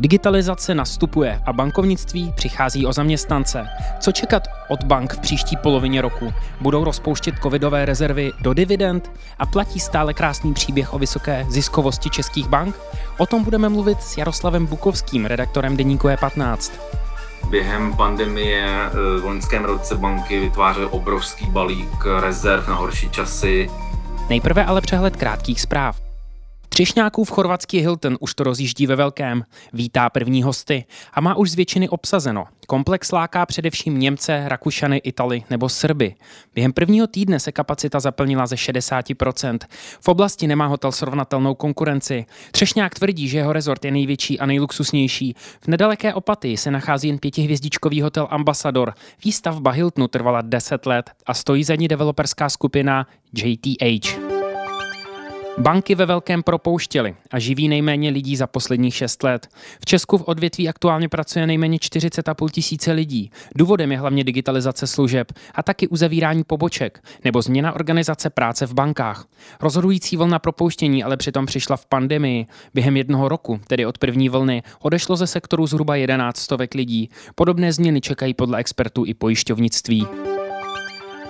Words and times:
Digitalizace 0.00 0.74
nastupuje 0.74 1.42
a 1.46 1.52
bankovnictví 1.52 2.32
přichází 2.36 2.86
o 2.86 2.92
zaměstnance. 2.92 3.66
Co 4.00 4.12
čekat 4.12 4.42
od 4.68 4.84
bank 4.84 5.14
v 5.14 5.18
příští 5.18 5.56
polovině 5.56 6.02
roku? 6.02 6.32
Budou 6.60 6.84
rozpouštět 6.84 7.34
covidové 7.42 7.84
rezervy 7.84 8.32
do 8.40 8.54
dividend 8.54 9.10
a 9.38 9.46
platí 9.46 9.80
stále 9.80 10.14
krásný 10.14 10.54
příběh 10.54 10.94
o 10.94 10.98
vysoké 10.98 11.46
ziskovosti 11.48 12.10
českých 12.10 12.48
bank? 12.48 12.76
O 13.18 13.26
tom 13.26 13.44
budeme 13.44 13.68
mluvit 13.68 14.02
s 14.02 14.18
Jaroslavem 14.18 14.66
Bukovským, 14.66 15.26
redaktorem 15.26 15.76
deníku 15.76 16.08
E15. 16.08 16.72
Během 17.50 17.96
pandemie 17.96 18.66
eh, 18.66 19.20
v 19.20 19.24
loňském 19.24 19.64
roce 19.64 19.94
banky 19.94 20.40
vytvářely 20.40 20.86
obrovský 20.86 21.46
balík 21.46 22.04
rezerv 22.20 22.68
na 22.68 22.74
horší 22.74 23.10
časy. 23.10 23.70
Nejprve 24.28 24.64
ale 24.64 24.80
přehled 24.80 25.16
krátkých 25.16 25.60
zpráv. 25.60 26.07
Třišňáků 26.78 27.24
v 27.24 27.30
chorvatský 27.30 27.78
Hilton 27.78 28.16
už 28.20 28.34
to 28.34 28.44
rozjíždí 28.44 28.86
ve 28.86 28.96
velkém. 28.96 29.44
Vítá 29.72 30.10
první 30.10 30.42
hosty 30.42 30.84
a 31.12 31.20
má 31.20 31.34
už 31.34 31.50
z 31.50 31.54
většiny 31.54 31.88
obsazeno. 31.88 32.44
Komplex 32.66 33.12
láká 33.12 33.46
především 33.46 33.98
Němce, 33.98 34.44
Rakušany, 34.46 34.96
Italy 34.96 35.44
nebo 35.50 35.68
Srby. 35.68 36.14
Během 36.54 36.72
prvního 36.72 37.06
týdne 37.06 37.40
se 37.40 37.52
kapacita 37.52 38.00
zaplnila 38.00 38.46
ze 38.46 38.56
60%. 38.56 39.58
V 40.00 40.08
oblasti 40.08 40.46
nemá 40.46 40.66
hotel 40.66 40.92
srovnatelnou 40.92 41.54
konkurenci. 41.54 42.26
Třešňák 42.50 42.94
tvrdí, 42.94 43.28
že 43.28 43.38
jeho 43.38 43.52
rezort 43.52 43.84
je 43.84 43.90
největší 43.90 44.40
a 44.40 44.46
nejluxusnější. 44.46 45.34
V 45.60 45.68
nedaleké 45.68 46.14
Opaty 46.14 46.56
se 46.56 46.70
nachází 46.70 47.08
jen 47.08 47.18
pětihvězdičkový 47.18 48.02
hotel 48.02 48.28
Ambassador. 48.30 48.94
Výstavba 49.24 49.70
Hiltonu 49.70 50.08
trvala 50.08 50.40
10 50.42 50.86
let 50.86 51.10
a 51.26 51.34
stojí 51.34 51.64
za 51.64 51.74
ní 51.74 51.88
developerská 51.88 52.48
skupina 52.48 53.06
JTH. 53.34 54.27
Banky 55.60 55.94
ve 55.94 56.06
velkém 56.06 56.42
propouštěly 56.42 57.14
a 57.30 57.38
živí 57.38 57.68
nejméně 57.68 58.10
lidí 58.10 58.36
za 58.36 58.46
posledních 58.46 58.94
6 58.94 59.22
let. 59.22 59.48
V 59.80 59.86
Česku 59.86 60.18
v 60.18 60.22
odvětví 60.28 60.68
aktuálně 60.68 61.08
pracuje 61.08 61.46
nejméně 61.46 61.78
40,5 61.78 62.48
tisíce 62.48 62.92
lidí. 62.92 63.30
Důvodem 63.54 63.92
je 63.92 63.98
hlavně 63.98 64.24
digitalizace 64.24 64.86
služeb 64.86 65.32
a 65.54 65.62
taky 65.62 65.88
uzavírání 65.88 66.44
poboček 66.44 67.04
nebo 67.24 67.42
změna 67.42 67.72
organizace 67.72 68.30
práce 68.30 68.66
v 68.66 68.74
bankách. 68.74 69.26
Rozhodující 69.60 70.16
vlna 70.16 70.38
propouštění 70.38 71.04
ale 71.04 71.16
přitom 71.16 71.46
přišla 71.46 71.76
v 71.76 71.86
pandemii. 71.86 72.46
Během 72.74 72.96
jednoho 72.96 73.28
roku, 73.28 73.60
tedy 73.66 73.86
od 73.86 73.98
první 73.98 74.28
vlny, 74.28 74.62
odešlo 74.80 75.16
ze 75.16 75.26
sektoru 75.26 75.66
zhruba 75.66 75.96
11 75.96 76.38
stovek 76.38 76.74
lidí. 76.74 77.10
Podobné 77.34 77.72
změny 77.72 78.00
čekají 78.00 78.34
podle 78.34 78.58
expertů 78.58 79.04
i 79.06 79.14
pojišťovnictví. 79.14 80.06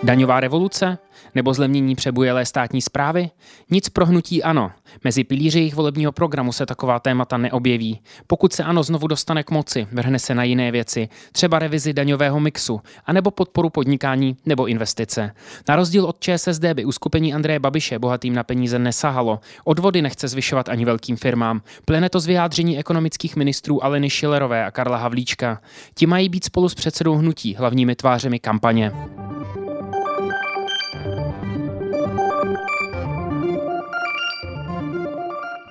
Daňová 0.02 0.40
revoluce? 0.40 0.98
Nebo 1.34 1.54
zlemnění 1.54 1.94
přebujelé 1.94 2.46
státní 2.46 2.82
zprávy? 2.82 3.30
Nic 3.70 3.88
pro 3.88 4.06
hnutí 4.06 4.42
ano. 4.42 4.70
Mezi 5.04 5.24
pilíři 5.24 5.58
jejich 5.58 5.74
volebního 5.74 6.12
programu 6.12 6.52
se 6.52 6.66
taková 6.66 6.98
témata 6.98 7.36
neobjeví. 7.36 8.00
Pokud 8.26 8.52
se 8.52 8.64
ano 8.64 8.82
znovu 8.82 9.06
dostane 9.06 9.42
k 9.42 9.50
moci, 9.50 9.86
vrhne 9.92 10.18
se 10.18 10.34
na 10.34 10.44
jiné 10.44 10.70
věci, 10.70 11.08
třeba 11.32 11.58
revizi 11.58 11.92
daňového 11.92 12.40
mixu, 12.40 12.80
anebo 13.06 13.30
podporu 13.30 13.70
podnikání 13.70 14.36
nebo 14.46 14.66
investice. 14.66 15.32
Na 15.68 15.76
rozdíl 15.76 16.04
od 16.04 16.20
ČSSD 16.20 16.64
by 16.74 16.84
uskupení 16.84 17.34
Andreje 17.34 17.58
Babiše 17.58 17.98
bohatým 17.98 18.34
na 18.34 18.44
peníze 18.44 18.78
nesahalo. 18.78 19.40
Odvody 19.64 20.02
nechce 20.02 20.28
zvyšovat 20.28 20.68
ani 20.68 20.84
velkým 20.84 21.16
firmám. 21.16 21.62
Plyne 21.84 22.08
to 22.08 22.20
z 22.20 22.26
vyjádření 22.26 22.78
ekonomických 22.78 23.36
ministrů 23.36 23.84
Aleny 23.84 24.10
Šilerové 24.10 24.64
a 24.64 24.70
Karla 24.70 24.96
Havlíčka. 24.96 25.60
Ti 25.94 26.06
mají 26.06 26.28
být 26.28 26.44
spolu 26.44 26.68
s 26.68 26.74
předsedou 26.74 27.14
hnutí 27.14 27.54
hlavními 27.54 27.94
tvářemi 27.94 28.38
kampaně. 28.38 28.92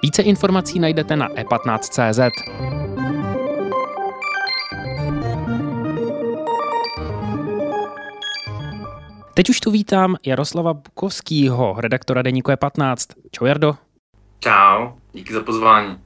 Více 0.08 0.22
informací 0.22 0.80
najdete 0.80 1.16
na 1.16 1.30
e15.cz. 1.30 2.20
Teď 9.34 9.50
už 9.50 9.60
tu 9.60 9.72
vítám 9.72 10.16
Jaroslava 10.26 10.74
Bukovského, 10.74 11.76
redaktora 11.78 12.22
deníku 12.22 12.52
E15. 12.52 12.96
Čau 13.32 13.46
Jardo. 13.46 13.76
Čau, 14.40 14.92
díky 15.14 15.34
za 15.34 15.44
pozvání. 15.44 15.98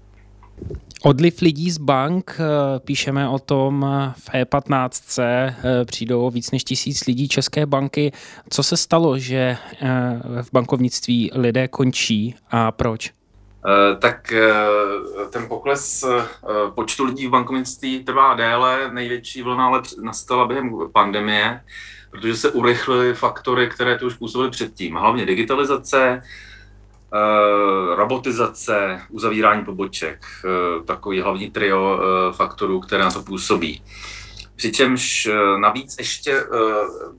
Odliv 1.04 1.42
lidí 1.42 1.72
z 1.72 1.78
bank, 1.78 2.38
eh, 2.40 2.80
píšeme 2.80 3.30
o 3.30 3.40
tom 3.40 3.86
v 4.18 4.30
E15, 4.34 5.20
eh, 5.20 5.56
přijdou 5.86 6.30
víc 6.30 6.52
než 6.52 6.64
tisíc 6.64 7.06
lidí 7.06 7.28
České 7.28 7.66
banky. 7.66 8.12
Co 8.50 8.64
se 8.64 8.78
stalo, 8.78 9.20
že 9.20 9.38
eh, 9.38 9.88
v 10.42 10.52
bankovnictví 10.54 11.32
lidé 11.34 11.68
končí 11.68 12.36
a 12.52 12.72
proč? 12.72 13.21
Eh, 13.66 13.96
tak 13.96 14.32
eh, 14.32 14.54
ten 15.30 15.48
pokles 15.48 16.04
eh, 16.04 16.26
počtu 16.76 17.06
lidí 17.06 17.28
v 17.28 17.30
bankovnictví 17.30 18.04
trvá 18.04 18.34
déle. 18.34 18.90
Největší 18.94 19.42
vlna 19.42 19.66
ale 19.66 19.82
nastala 20.02 20.46
během 20.46 20.72
pandemie, 20.94 21.62
protože 22.12 22.36
se 22.36 22.52
urychlily 22.52 23.14
faktory, 23.14 23.68
které 23.68 23.98
tu 23.98 24.08
už 24.08 24.14
působily 24.14 24.50
předtím. 24.50 24.96
Hlavně 24.96 25.26
digitalizace, 25.26 26.24
robotizace, 27.96 29.02
uzavírání 29.10 29.66
poboček. 29.66 30.26
Takový 30.86 31.22
hlavní 31.22 31.52
trio 31.52 32.00
faktorů, 32.32 32.80
které 32.80 33.04
na 33.04 33.12
to 33.12 33.22
působí. 33.22 33.84
Přičemž 34.56 35.30
navíc 35.58 35.96
ještě 35.98 36.44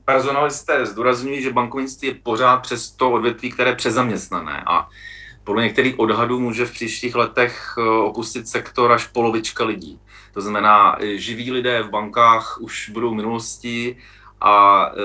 personalisté 0.05 0.85
zdůrazňují, 0.85 1.41
že 1.41 1.53
bankovnictví 1.53 2.07
je 2.07 2.15
pořád 2.23 2.57
přes 2.57 2.91
to 2.91 3.11
odvětví, 3.11 3.51
které 3.51 3.69
je 3.69 3.75
přezaměstnané. 3.75 4.63
A 4.67 4.87
podle 5.43 5.63
některých 5.63 5.99
odhadů 5.99 6.39
může 6.39 6.65
v 6.65 6.71
příštích 6.71 7.15
letech 7.15 7.75
eh, 7.77 7.81
opustit 7.81 8.47
sektor 8.47 8.91
až 8.91 9.07
polovička 9.07 9.65
lidí. 9.65 9.99
To 10.33 10.41
znamená, 10.41 10.97
živí 11.15 11.51
lidé 11.51 11.83
v 11.83 11.89
bankách 11.89 12.57
už 12.61 12.89
budou 12.89 13.13
minulostí 13.13 13.95
a 14.41 14.85
e, 14.91 14.99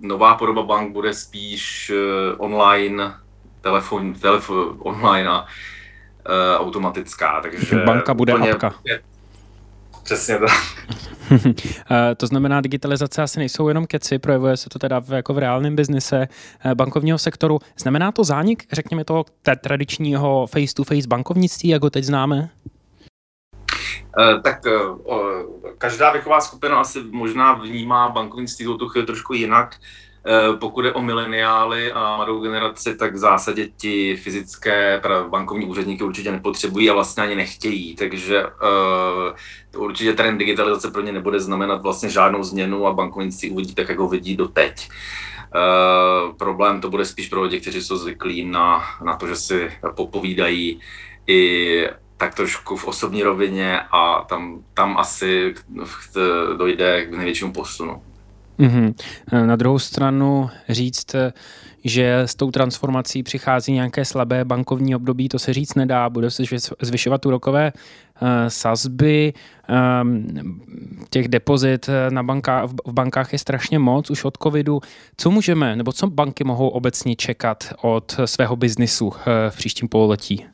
nová 0.00 0.34
podoba 0.34 0.62
bank 0.62 0.92
bude 0.92 1.14
spíš 1.14 1.92
online, 2.38 3.14
telefon, 3.60 4.14
telefon 4.14 4.76
online 4.78 5.28
a 5.28 5.46
e, 6.26 6.58
automatická. 6.58 7.40
Takže 7.40 7.76
Banka 7.76 8.14
bude 8.14 8.32
apka. 8.32 8.74
Přesně 10.04 10.38
tak. 10.38 10.50
Eh, 11.90 12.14
to 12.14 12.26
znamená, 12.26 12.60
digitalizace 12.60 13.22
asi 13.22 13.38
nejsou 13.38 13.68
jenom 13.68 13.86
keci, 13.86 14.18
projevuje 14.18 14.56
se 14.56 14.68
to 14.68 14.78
teda 14.78 15.00
v, 15.00 15.10
jako 15.12 15.34
v 15.34 15.38
reálném 15.38 15.76
biznise 15.76 16.28
eh, 16.64 16.74
bankovního 16.74 17.18
sektoru. 17.18 17.58
Znamená 17.76 18.12
to 18.12 18.24
zánik, 18.24 18.64
řekněme 18.72 19.04
toho 19.04 19.24
tradičního 19.60 20.46
face-to-face 20.46 21.08
bankovnictví, 21.08 21.68
jak 21.68 21.82
ho 21.82 21.90
teď 21.90 22.04
známe? 22.04 22.50
Eh, 24.18 24.40
tak 24.40 24.60
každá 25.78 26.12
věková 26.12 26.40
skupina 26.40 26.80
asi 26.80 26.98
možná 27.10 27.54
vnímá 27.54 28.08
bankovnictví 28.08 28.66
tu 28.78 28.88
chvíli 28.88 29.06
trošku 29.06 29.34
jinak. 29.34 29.76
Eh, 30.26 30.56
pokud 30.56 30.84
je 30.84 30.92
o 30.92 31.02
mileniály 31.02 31.92
a 31.92 32.16
mladou 32.16 32.40
generaci, 32.40 32.96
tak 32.96 33.14
v 33.14 33.18
zásadě 33.18 33.68
ti 33.76 34.16
fyzické 34.16 35.02
bankovní 35.28 35.66
úředníky 35.66 36.04
určitě 36.04 36.32
nepotřebují 36.32 36.90
a 36.90 36.94
vlastně 36.94 37.22
ani 37.22 37.34
nechtějí, 37.34 37.96
takže 37.96 38.44
uh, 38.44 39.82
určitě 39.84 40.12
trend 40.12 40.38
digitalizace 40.38 40.90
pro 40.90 41.02
ně 41.02 41.12
nebude 41.12 41.40
znamenat 41.40 41.82
vlastně 41.82 42.08
žádnou 42.08 42.42
změnu 42.42 42.86
a 42.86 42.92
bankovnictví 42.92 43.50
uvidí 43.50 43.74
tak, 43.74 43.88
jak 43.88 43.98
ho 43.98 44.08
vidí 44.08 44.36
doteď. 44.36 44.88
Uh, 45.54 46.32
problém 46.36 46.80
to 46.80 46.90
bude 46.90 47.04
spíš 47.04 47.28
pro 47.28 47.42
lidi, 47.42 47.60
kteří 47.60 47.82
jsou 47.82 47.96
zvyklí 47.96 48.44
na, 48.44 48.84
na 49.04 49.16
to, 49.16 49.26
že 49.26 49.36
si 49.36 49.70
popovídají 49.94 50.80
i 51.26 51.88
tak 52.16 52.34
trošku 52.34 52.76
v 52.76 52.84
osobní 52.84 53.22
rovině 53.22 53.80
a 53.80 54.24
tam, 54.28 54.64
tam 54.74 54.98
asi 54.98 55.54
dojde 56.56 57.06
k 57.06 57.10
největšímu 57.10 57.52
posunu. 57.52 58.02
Mm-hmm. 58.62 58.94
Na 59.46 59.56
druhou 59.56 59.78
stranu 59.78 60.50
říct, 60.68 61.16
že 61.84 62.18
s 62.18 62.34
tou 62.34 62.50
transformací 62.50 63.22
přichází 63.22 63.72
nějaké 63.72 64.04
slabé 64.04 64.44
bankovní 64.44 64.94
období, 64.94 65.28
to 65.28 65.38
se 65.38 65.52
říct 65.52 65.74
nedá. 65.74 66.10
Bude 66.10 66.30
se 66.30 66.42
zvyšovat 66.82 67.26
úrokové 67.26 67.72
uh, 67.72 68.28
sazby, 68.48 69.32
um, 70.02 70.26
těch 71.10 71.28
depozit 71.28 71.90
na 72.10 72.22
banka, 72.22 72.66
v 72.66 72.92
bankách 72.92 73.32
je 73.32 73.38
strašně 73.38 73.78
moc 73.78 74.10
už 74.10 74.24
od 74.24 74.38
covidu. 74.42 74.80
Co 75.16 75.30
můžeme, 75.30 75.76
nebo 75.76 75.92
co 75.92 76.06
banky 76.06 76.44
mohou 76.44 76.68
obecně 76.68 77.16
čekat 77.16 77.64
od 77.82 78.20
svého 78.24 78.56
biznisu 78.56 79.12
v 79.50 79.56
příštím 79.56 79.88
pololetí? 79.88 80.44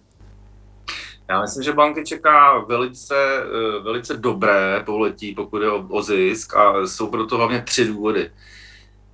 Já 1.31 1.41
myslím, 1.41 1.63
že 1.63 1.73
banky 1.73 2.05
čeká 2.05 2.59
velice, 2.59 3.15
eh, 3.17 3.81
velice 3.81 4.17
dobré 4.17 4.83
poletí, 4.87 5.35
pokud 5.35 5.63
je 5.63 5.71
o, 5.71 5.87
o 5.89 6.03
zisk 6.03 6.57
a 6.57 6.87
jsou 6.87 7.07
proto 7.07 7.37
hlavně 7.37 7.63
tři 7.63 7.85
důvody. 7.85 8.31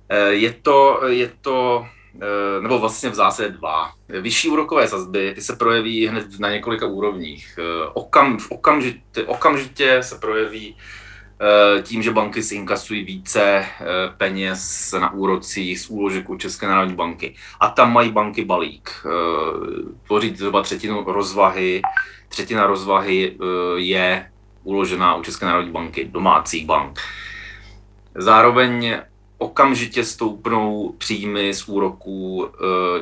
Eh, 0.09 0.29
je 0.29 0.53
to, 0.53 1.01
je 1.07 1.31
to 1.41 1.85
nebo 2.61 2.79
vlastně 2.79 3.09
v 3.09 3.15
zásadě 3.15 3.49
dva. 3.49 3.91
Vyšší 4.09 4.49
úrokové 4.49 4.87
sazby, 4.87 5.33
ty 5.35 5.41
se 5.41 5.55
projeví 5.55 6.07
hned 6.07 6.39
na 6.39 6.51
několika 6.51 6.85
úrovních. 6.85 7.59
Okam, 7.93 8.37
v 8.37 8.51
okamžitě, 8.51 9.23
okamžitě 9.23 10.03
se 10.03 10.15
projeví 10.15 10.75
Eh, 10.75 10.79
tím, 11.81 12.01
že 12.01 12.11
banky 12.11 12.43
si 12.43 12.55
inkasují 12.55 13.03
více 13.03 13.41
eh, 13.43 13.65
peněz 14.17 14.93
na 14.99 15.13
úrocích 15.13 15.79
z 15.79 15.89
úložek 15.89 16.29
u 16.29 16.37
České 16.37 16.67
národní 16.67 16.95
banky. 16.95 17.35
A 17.59 17.69
tam 17.69 17.93
mají 17.93 18.11
banky 18.11 18.45
balík. 18.45 18.89
Eh, 19.05 19.09
tvoří 20.07 20.35
zhruba 20.35 20.61
třetinu 20.61 21.03
rozvahy. 21.07 21.81
Třetina 22.29 22.67
rozvahy 22.67 23.37
je 23.75 24.31
uložená 24.63 25.15
u 25.15 25.23
České 25.23 25.45
národní 25.45 25.71
banky, 25.71 26.05
domácích 26.05 26.65
bank. 26.65 26.99
Zároveň 28.15 28.97
okamžitě 29.37 30.03
stoupnou 30.03 30.95
příjmy 30.97 31.53
z 31.53 31.67
úroků 31.67 32.49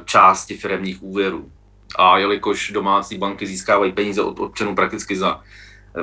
části 0.06 0.57
firmních 0.57 1.03
úvěrů. 1.03 1.51
A 1.97 2.18
jelikož 2.18 2.71
domácí 2.71 3.18
banky 3.18 3.47
získávají 3.47 3.91
peníze 3.91 4.21
od 4.21 4.39
občanů 4.39 4.75
prakticky, 4.75 5.15
za, 5.15 5.41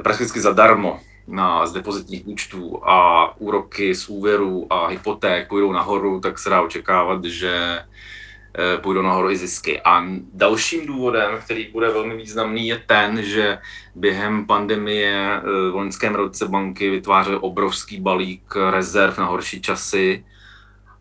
prakticky 0.03 0.41
zadarmo, 0.41 1.00
na, 1.28 1.67
z 1.67 1.72
depozitních 1.72 2.26
účtů 2.26 2.88
a 2.88 3.28
úroky 3.40 3.94
z 3.94 4.08
úvěru 4.08 4.67
a 4.70 4.87
hypoték 4.87 5.49
půjdou 5.49 5.72
nahoru, 5.72 6.20
tak 6.20 6.38
se 6.38 6.50
dá 6.50 6.62
očekávat, 6.62 7.25
že 7.25 7.55
eh, 7.55 8.78
půjdou 8.78 9.02
nahoru 9.02 9.31
i 9.31 9.37
zisky. 9.37 9.81
A 9.81 10.05
dalším 10.34 10.87
důvodem, 10.87 11.38
který 11.44 11.69
bude 11.72 11.88
velmi 11.88 12.17
významný, 12.17 12.69
je 12.69 12.82
ten, 12.87 13.22
že 13.22 13.58
během 13.94 14.46
pandemie 14.46 15.37
eh, 15.37 15.70
v 15.70 15.75
loňském 15.75 16.14
roce 16.14 16.49
banky 16.49 16.90
vytvářely 16.90 17.37
obrovský 17.37 18.00
balík 18.00 18.55
rezerv 18.70 19.19
na 19.19 19.26
horší 19.26 19.61
časy 19.62 20.25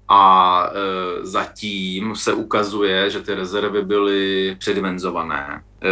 a 0.09 0.63
e, 0.65 1.25
zatím 1.25 2.15
se 2.15 2.33
ukazuje, 2.33 3.09
že 3.09 3.21
ty 3.21 3.33
rezervy 3.33 3.81
byly 3.81 4.55
předimenzované. 4.59 5.63
E, 5.81 5.89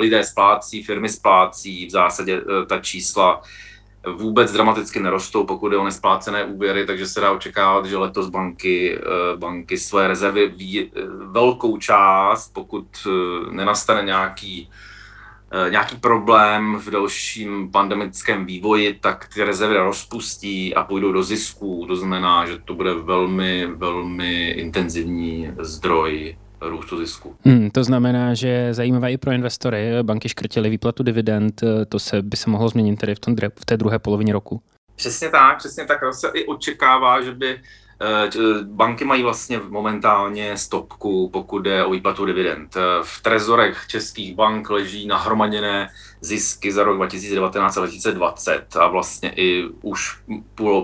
lidé 0.00 0.24
splácí, 0.24 0.82
firmy 0.82 1.08
splácí, 1.08 1.86
v 1.86 1.90
zásadě 1.90 2.36
e, 2.36 2.66
ta 2.66 2.78
čísla 2.78 3.42
vůbec 4.16 4.52
dramaticky 4.52 5.00
nerostou, 5.00 5.44
pokud 5.44 5.72
je 5.72 5.78
o 5.78 5.84
nesplácené 5.84 6.44
úvěry, 6.44 6.86
takže 6.86 7.06
se 7.06 7.20
dá 7.20 7.32
očekávat, 7.32 7.86
že 7.86 7.96
letos 7.96 8.28
banky, 8.28 8.98
e, 8.98 9.36
banky 9.36 9.78
své 9.78 10.08
rezervy 10.08 10.48
ví, 10.48 10.92
velkou 11.30 11.78
část, 11.78 12.52
pokud 12.54 12.86
nenastane 13.50 14.02
nějaký 14.02 14.70
Eh, 15.56 15.70
nějaký 15.70 15.96
problém 15.96 16.76
v 16.76 16.90
dalším 16.90 17.70
pandemickém 17.70 18.46
vývoji, 18.46 18.94
tak 18.94 19.28
ty 19.34 19.44
rezervy 19.44 19.76
rozpustí 19.76 20.74
a 20.74 20.84
půjdou 20.84 21.12
do 21.12 21.22
zisku. 21.22 21.84
To 21.88 21.96
znamená, 21.96 22.46
že 22.46 22.58
to 22.58 22.74
bude 22.74 22.94
velmi, 22.94 23.66
velmi 23.66 24.50
intenzivní 24.50 25.52
zdroj 25.58 26.36
růstu 26.60 26.98
zisku. 26.98 27.36
Hmm, 27.44 27.70
to 27.70 27.84
znamená, 27.84 28.34
že 28.34 28.74
zajímavé 28.74 29.12
i 29.12 29.16
pro 29.16 29.32
investory. 29.32 29.90
Banky 30.02 30.28
škrtily 30.28 30.70
výplatu 30.70 31.02
dividend, 31.02 31.62
eh, 31.62 31.84
to 31.84 31.98
se 31.98 32.22
by 32.22 32.36
se 32.36 32.50
mohlo 32.50 32.68
změnit 32.68 32.96
tedy 32.96 33.14
v, 33.14 33.18
tom, 33.18 33.36
v 33.36 33.64
té 33.64 33.76
druhé 33.76 33.98
polovině 33.98 34.32
roku. 34.32 34.62
Přesně 34.96 35.28
tak, 35.28 35.58
přesně 35.58 35.84
tak. 35.84 36.14
Se 36.14 36.28
i 36.34 36.46
očekává, 36.46 37.22
že 37.22 37.32
by 37.32 37.60
Eh, 38.02 38.30
banky 38.62 39.04
mají 39.04 39.22
vlastně 39.22 39.60
momentálně 39.68 40.56
stopku, 40.56 41.30
pokud 41.32 41.58
jde 41.58 41.84
o 41.84 41.90
výplatu 41.90 42.24
dividend. 42.24 42.76
Eh, 42.76 42.80
v 43.02 43.22
trezorech 43.22 43.84
českých 43.88 44.34
bank 44.34 44.70
leží 44.70 45.06
nahromaděné 45.06 45.88
zisky 46.20 46.72
za 46.72 46.84
rok 46.84 46.96
2019 46.96 47.76
a 47.76 47.80
2020 47.80 48.76
a 48.76 48.88
vlastně 48.88 49.32
i 49.36 49.64
už 49.82 50.18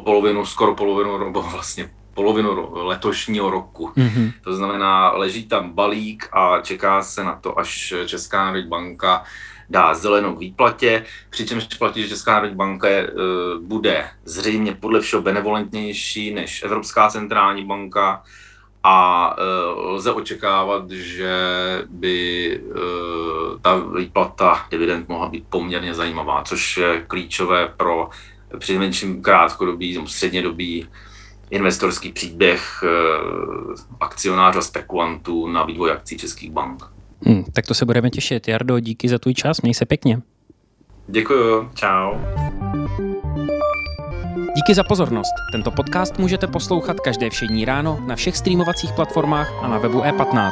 polovinu, 0.04 0.46
skoro 0.46 0.74
polovinu, 0.74 1.18
nebo 1.18 1.42
vlastně 1.42 1.90
polovinu 2.14 2.68
letošního 2.72 3.50
roku. 3.50 3.92
Mm-hmm. 3.96 4.32
To 4.44 4.54
znamená, 4.54 5.10
leží 5.10 5.46
tam 5.46 5.72
balík 5.72 6.28
a 6.32 6.60
čeká 6.60 7.02
se 7.02 7.24
na 7.24 7.36
to, 7.36 7.58
až 7.58 7.94
Česká 8.06 8.44
národní 8.44 8.68
banka 8.68 9.24
dá 9.70 9.94
zelenou 9.94 10.36
k 10.36 10.38
výplatě, 10.38 11.04
přičemž 11.30 11.64
platí, 11.64 12.02
že 12.02 12.08
Česká 12.08 12.32
národní 12.32 12.56
banka 12.56 12.88
je, 12.88 13.02
e, 13.02 13.10
bude 13.60 14.08
zřejmě 14.24 14.72
podle 14.72 15.00
všeho 15.00 15.22
benevolentnější 15.22 16.34
než 16.34 16.62
Evropská 16.62 17.08
centrální 17.08 17.64
banka 17.64 18.22
a 18.82 19.36
e, 19.38 19.42
lze 19.90 20.12
očekávat, 20.12 20.90
že 20.90 21.34
by 21.88 22.54
e, 22.56 22.60
ta 23.62 23.76
výplata 23.76 24.66
dividend 24.70 25.08
mohla 25.08 25.28
být 25.28 25.44
poměrně 25.48 25.94
zajímavá, 25.94 26.42
což 26.42 26.76
je 26.76 27.04
klíčové 27.06 27.68
pro 27.76 28.10
přinejmenším 28.58 29.22
krátkodobý 29.22 29.94
nebo 29.94 30.06
střednědobý 30.06 30.88
investorský 31.50 32.12
příběh 32.12 32.84
akcionářů 34.00 34.58
a 34.58 34.62
spekulantů 34.62 35.46
na 35.46 35.64
vývoj 35.64 35.92
akcí 35.92 36.18
českých 36.18 36.50
bank. 36.50 36.84
Hmm, 37.26 37.44
tak 37.52 37.66
to 37.66 37.74
se 37.74 37.84
budeme 37.84 38.10
těšit. 38.10 38.48
Jardo, 38.48 38.78
díky 38.78 39.08
za 39.08 39.18
tvůj 39.18 39.34
čas, 39.34 39.62
měj 39.62 39.74
se 39.74 39.86
pěkně. 39.86 40.20
Děkuju, 41.08 41.70
čau. 41.74 42.14
Díky 44.56 44.74
za 44.74 44.84
pozornost. 44.84 45.32
Tento 45.52 45.70
podcast 45.70 46.18
můžete 46.18 46.46
poslouchat 46.46 47.00
každé 47.00 47.30
všední 47.30 47.64
ráno 47.64 47.98
na 48.06 48.16
všech 48.16 48.36
streamovacích 48.36 48.92
platformách 48.92 49.52
a 49.62 49.68
na 49.68 49.78
webu 49.78 50.00
E15. 50.00 50.50